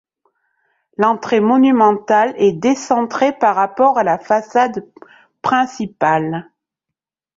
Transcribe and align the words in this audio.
L'entrée 0.97 1.39
monumentale 1.41 2.33
est 2.37 2.53
décentrée 2.53 3.33
par 3.37 3.55
rapport 3.55 3.99
à 3.99 4.03
la 4.03 4.17
façade 4.17 4.89
principale. 5.43 6.49